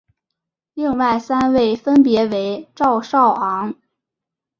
[0.73, 3.75] 另外三位分别为赵少昂。